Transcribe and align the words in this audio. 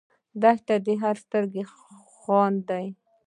دښته 0.41 0.75
د 0.85 0.87
هر 1.01 1.15
سترګو 1.23 1.61
خوند 2.17 2.57
دی. 2.69 2.85